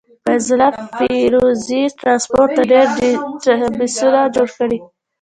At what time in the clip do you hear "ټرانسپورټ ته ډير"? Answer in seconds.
1.99-2.87